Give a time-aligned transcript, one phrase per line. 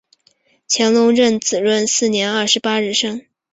[0.67, 3.23] 乾隆壬子闰四月二十八日生。